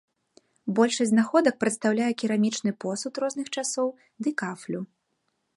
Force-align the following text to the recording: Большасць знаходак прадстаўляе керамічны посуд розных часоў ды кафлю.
Большасць 0.79 1.11
знаходак 1.11 1.59
прадстаўляе 1.65 2.09
керамічны 2.23 2.71
посуд 2.87 3.13
розных 3.25 3.47
часоў 3.59 3.87
ды 4.25 4.29
кафлю. 4.45 4.79